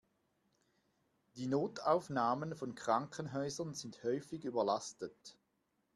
Die 1.35 1.45
Notaufnahmen 1.45 2.55
von 2.55 2.73
Krankenhäusern 2.73 3.75
sind 3.75 4.01
häufig 4.03 4.45
überlastet. 4.45 5.37